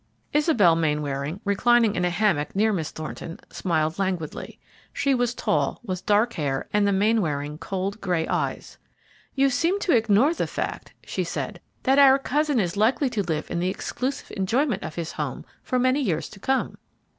[0.33, 4.57] Isabel Mainwaring, reclining in a hammock near Miss Thornton, smiled languidly.
[4.91, 8.79] She was tall, with dark hair and the Mainwaring cold, gray eyes.
[9.35, 13.51] "You seem to ignore the fact," she said, "that our cousin is likely to live
[13.51, 16.79] in the exclusive enjoyment of his home for many years to come."